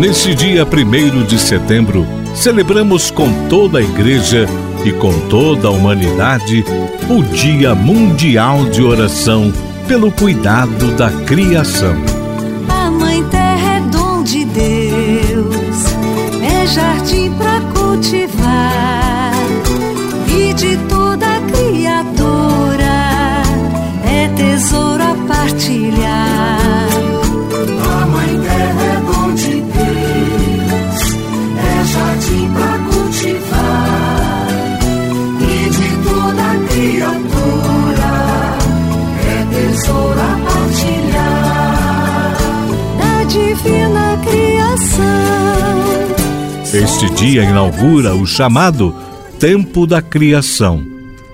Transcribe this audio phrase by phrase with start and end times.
[0.00, 4.48] Nesse dia 1 de setembro, celebramos com toda a igreja
[4.82, 6.64] e com toda a humanidade
[7.10, 9.52] o Dia Mundial de Oração
[9.86, 11.94] pelo cuidado da criação.
[12.70, 15.84] A Mãe Terra é dom de Deus,
[16.50, 19.34] é jardim para cultivar
[20.34, 23.42] e de toda criatura
[24.02, 26.29] é tesouro a partilhar.
[46.82, 48.94] Este dia inaugura o chamado
[49.38, 50.82] Tempo da Criação,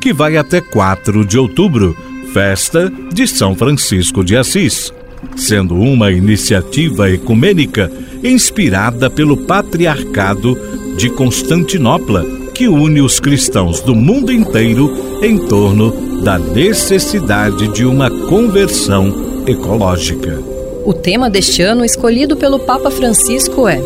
[0.00, 1.96] que vai até 4 de outubro,
[2.32, 4.92] festa de São Francisco de Assis,
[5.34, 7.90] sendo uma iniciativa ecumênica
[8.22, 10.56] inspirada pelo Patriarcado
[10.96, 18.08] de Constantinopla, que une os cristãos do mundo inteiro em torno da necessidade de uma
[18.28, 20.40] conversão ecológica.
[20.84, 23.82] O tema deste ano escolhido pelo Papa Francisco é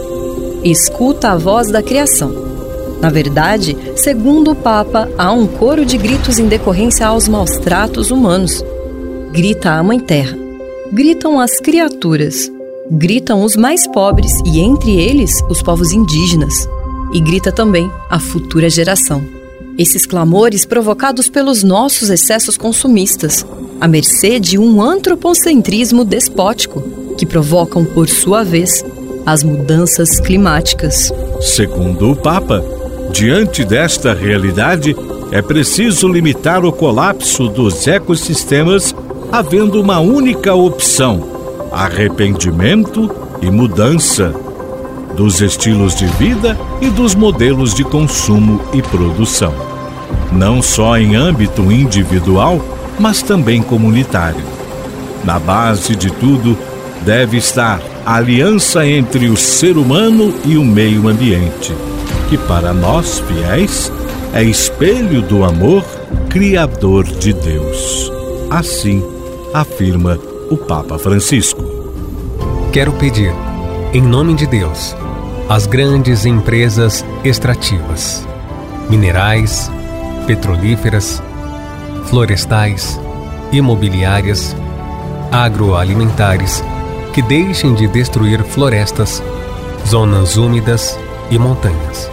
[0.65, 2.33] Escuta a voz da criação.
[3.01, 8.11] Na verdade, segundo o Papa, há um coro de gritos em decorrência aos maus tratos
[8.11, 8.65] humanos.
[9.33, 10.37] Grita a Mãe Terra,
[10.93, 12.51] gritam as criaturas,
[12.91, 16.69] gritam os mais pobres e, entre eles, os povos indígenas,
[17.13, 19.23] e grita também a futura geração.
[19.79, 23.45] Esses clamores provocados pelos nossos excessos consumistas,
[23.79, 26.83] à mercê de um antropocentrismo despótico,
[27.19, 28.71] que provocam, por sua vez,
[29.27, 31.13] as mudanças climáticas.
[31.41, 32.65] Segundo o Papa,
[33.11, 34.97] diante desta realidade,
[35.33, 38.95] é preciso limitar o colapso dos ecossistemas,
[39.33, 43.11] havendo uma única opção: arrependimento
[43.43, 44.33] e mudança
[45.17, 49.53] dos estilos de vida e dos modelos de consumo e produção.
[50.31, 52.61] Não só em âmbito individual,
[52.99, 54.45] mas também comunitário.
[55.25, 56.57] Na base de tudo
[57.05, 61.75] deve estar a aliança entre o ser humano e o meio ambiente,
[62.29, 63.93] que para nós fiéis
[64.33, 65.85] é espelho do amor
[66.31, 68.13] criador de Deus.
[68.49, 69.03] Assim
[69.53, 70.17] afirma
[70.49, 71.65] o Papa Francisco.
[72.73, 73.35] Quero pedir,
[73.93, 74.95] em nome de Deus,
[75.49, 78.25] às grandes empresas extrativas,
[78.89, 79.69] minerais,
[80.29, 81.21] petrolíferas,
[82.05, 83.01] florestais,
[83.51, 84.55] imobiliárias,
[85.33, 86.63] agroalimentares,
[87.17, 89.23] que deixem de destruir florestas,
[89.89, 90.99] zonas úmidas
[91.31, 92.11] e montanhas,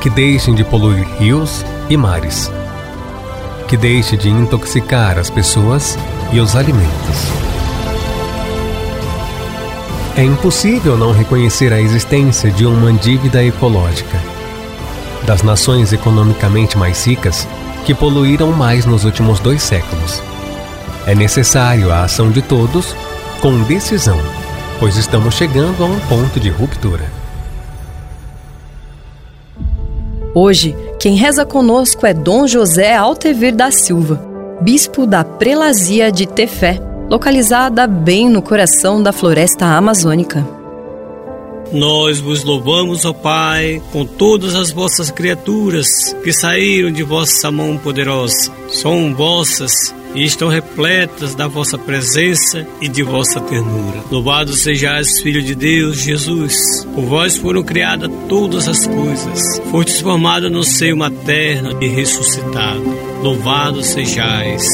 [0.00, 2.48] que deixem de poluir rios e mares,
[3.66, 5.98] que deixe de intoxicar as pessoas
[6.32, 7.32] e os alimentos.
[10.16, 14.22] É impossível não reconhecer a existência de uma dívida ecológica.
[15.26, 17.48] Das nações economicamente mais ricas,
[17.84, 20.22] que poluíram mais nos últimos dois séculos.
[21.08, 22.94] É necessário a ação de todos
[23.42, 24.18] com decisão,
[24.78, 27.10] pois estamos chegando a um ponto de ruptura.
[30.32, 34.24] Hoje, quem reza conosco é Dom José Altevir da Silva,
[34.60, 36.80] bispo da Prelazia de Tefé,
[37.10, 40.46] localizada bem no coração da floresta amazônica.
[41.72, 45.88] Nós vos louvamos, ó Pai, com todas as vossas criaturas
[46.22, 48.52] que saíram de vossa mão poderosa.
[48.68, 49.72] São vossas
[50.14, 54.02] e estão repletas da vossa presença e de vossa ternura.
[54.10, 56.54] Louvado sejais, Filho de Deus, Jesus.
[56.94, 59.40] Por vós foram criadas todas as coisas.
[59.70, 62.82] Fostes formado no seio materno e ressuscitado.
[63.22, 64.64] Louvado sejais.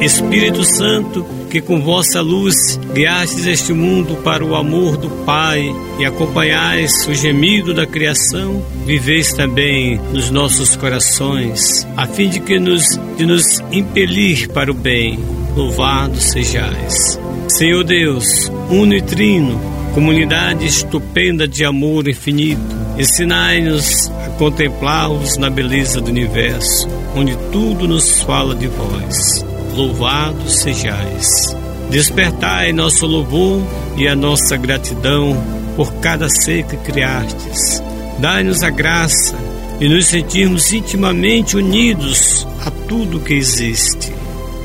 [0.00, 2.54] Espírito Santo, que com vossa luz
[2.92, 5.64] guiastes este mundo para o amor do Pai
[5.98, 12.58] e acompanhais o gemido da criação, viveis também nos nossos corações, a fim de que
[12.58, 12.84] nos
[13.16, 15.18] de nos impelir para o bem.
[15.56, 17.18] Louvado sejais.
[17.48, 19.58] Senhor Deus, uno e trino,
[19.94, 22.60] comunidade estupenda de amor infinito,
[22.98, 29.55] ensinai-nos a contemplá-los na beleza do universo, onde tudo nos fala de vós.
[29.76, 31.54] Louvado sejais.
[31.90, 33.62] Despertai nosso louvor
[33.98, 35.36] e a nossa gratidão
[35.76, 37.82] por cada ser que criastes.
[38.18, 39.36] Dai-nos a graça
[39.78, 44.14] e nos sentirmos intimamente unidos a tudo que existe.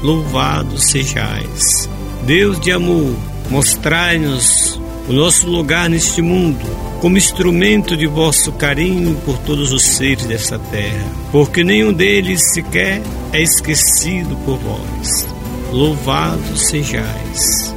[0.01, 1.89] Louvado sejais.
[2.25, 3.13] Deus de amor,
[3.49, 4.79] mostrai-nos
[5.09, 10.59] o nosso lugar neste mundo como instrumento de vosso carinho por todos os seres desta
[10.59, 13.01] terra, porque nenhum deles sequer
[13.33, 15.27] é esquecido por vós.
[15.71, 17.73] Louvado sejais.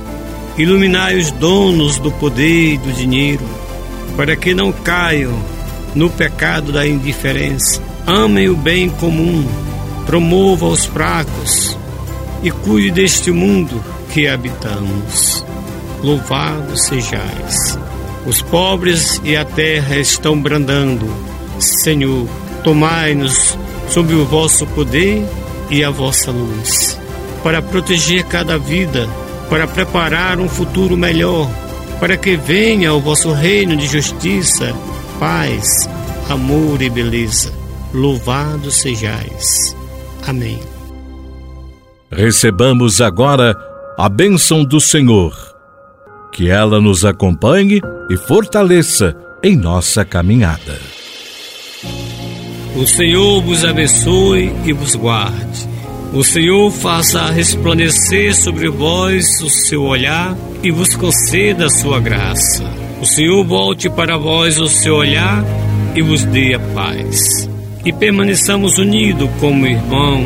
[0.58, 3.44] Iluminai os donos do poder e do dinheiro,
[4.14, 5.32] para que não caiam
[5.94, 7.80] no pecado da indiferença.
[8.06, 9.42] Amem o bem comum,
[10.04, 11.78] promova os fracos
[12.42, 13.82] e cuide deste mundo
[14.12, 15.42] que habitamos.
[16.02, 17.78] Louvado sejais.
[18.26, 21.06] Os pobres e a terra estão brandando.
[21.58, 22.26] Senhor,
[22.62, 23.56] tomai-nos
[23.88, 25.24] sob o vosso poder
[25.70, 26.98] e a vossa luz,
[27.42, 29.08] para proteger cada vida,
[29.48, 31.48] para preparar um futuro melhor,
[32.00, 34.74] para que venha o vosso reino de justiça,
[35.18, 35.88] paz,
[36.28, 37.52] amor e beleza.
[37.92, 39.76] Louvado sejais.
[40.26, 40.58] Amém.
[42.10, 43.56] Recebamos agora
[43.96, 45.43] a bênção do Senhor.
[46.34, 50.78] Que ela nos acompanhe e fortaleça em nossa caminhada.
[52.76, 55.68] O Senhor vos abençoe e vos guarde.
[56.12, 62.64] O Senhor faça resplandecer sobre vós o seu olhar e vos conceda a sua graça.
[63.00, 65.44] O Senhor volte para vós o seu olhar
[65.94, 67.48] e vos dê a paz.
[67.84, 70.24] E permaneçamos unidos como irmão,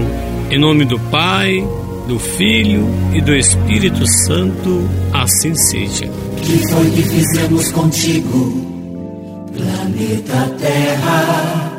[0.50, 1.62] em nome do Pai,
[2.08, 6.08] do Filho e do Espírito Santo, assim seja.
[6.42, 11.70] Que foi que fizemos contigo, planeta Terra?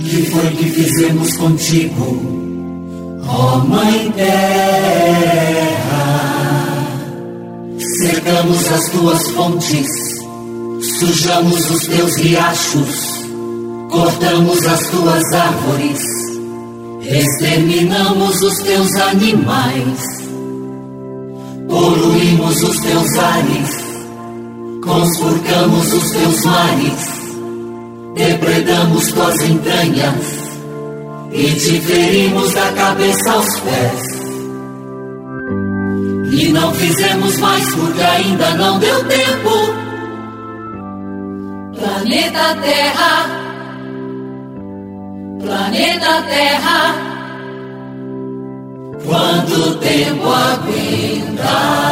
[0.00, 4.34] Que foi que fizemos contigo, ó Mãe Terra?
[8.02, 9.86] Secamos as tuas fontes,
[10.98, 13.24] sujamos os teus riachos,
[13.90, 16.23] cortamos as tuas árvores,
[17.06, 20.00] exterminamos os teus animais,
[21.68, 23.70] poluímos os teus ares,
[24.82, 27.24] conspurcamos os teus mares
[28.14, 30.50] depredamos tuas entranhas
[31.32, 34.02] e te ferimos da cabeça aos pés.
[36.32, 39.50] E não fizemos mais porque ainda não deu tempo.
[41.76, 43.43] Planeta Terra,
[45.44, 46.94] planeta Terra,
[49.04, 51.84] quanto tempo aguentará?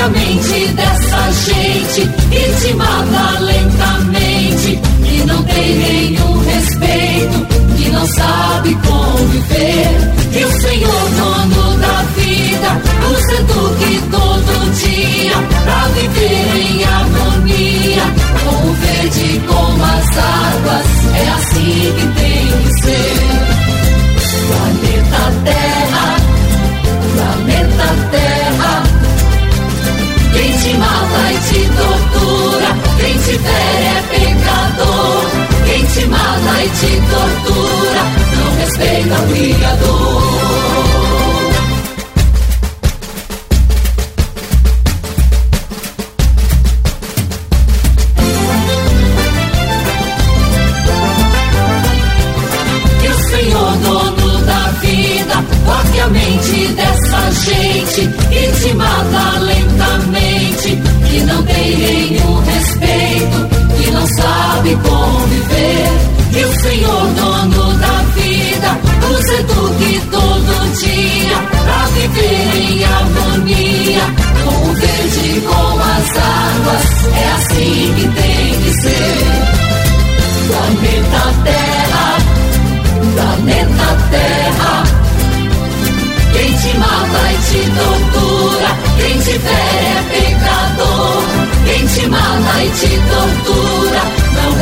[0.00, 3.18] a mente dessa gente e te mata.
[8.16, 8.47] Que
[36.88, 38.02] mata e te tortura,
[38.36, 40.87] não respeita o Criador.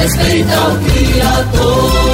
[0.08, 2.05] Συνήθω και ευχαριστώ.